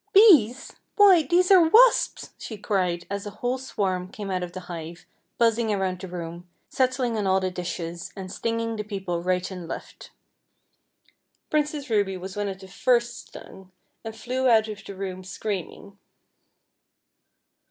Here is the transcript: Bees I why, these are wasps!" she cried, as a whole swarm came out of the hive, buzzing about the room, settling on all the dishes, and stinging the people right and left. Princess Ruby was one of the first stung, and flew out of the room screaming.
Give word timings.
Bees 0.13 0.71
I 0.73 0.77
why, 0.95 1.21
these 1.29 1.51
are 1.51 1.69
wasps!" 1.69 2.33
she 2.43 2.57
cried, 2.57 3.05
as 3.07 3.27
a 3.27 3.37
whole 3.37 3.59
swarm 3.59 4.07
came 4.11 4.31
out 4.31 4.41
of 4.41 4.51
the 4.51 4.61
hive, 4.61 5.05
buzzing 5.37 5.71
about 5.71 5.99
the 5.99 6.07
room, 6.07 6.49
settling 6.69 7.15
on 7.19 7.27
all 7.27 7.39
the 7.39 7.51
dishes, 7.51 8.11
and 8.15 8.31
stinging 8.31 8.77
the 8.77 8.83
people 8.83 9.21
right 9.21 9.51
and 9.51 9.67
left. 9.67 10.09
Princess 11.51 11.91
Ruby 11.91 12.17
was 12.17 12.35
one 12.35 12.47
of 12.47 12.59
the 12.59 12.67
first 12.67 13.15
stung, 13.27 13.71
and 14.03 14.15
flew 14.15 14.49
out 14.49 14.67
of 14.67 14.83
the 14.85 14.95
room 14.95 15.23
screaming. 15.23 15.99